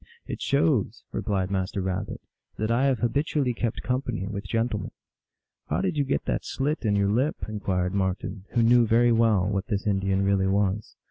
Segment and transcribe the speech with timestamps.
[0.25, 2.21] "It shows," replied Master Rabbit,"
[2.57, 4.89] that I have habitually kept company with gentlemen.""
[5.69, 9.45] How did you get that slit in your lip?" inquired Marten, who knew very well
[9.47, 10.95] what this Indian really was.